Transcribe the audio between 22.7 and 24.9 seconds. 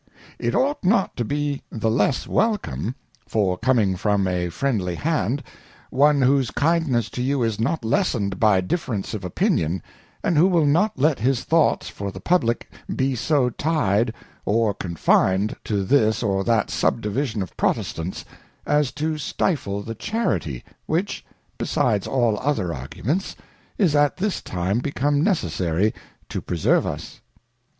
Arguments, is j,t this time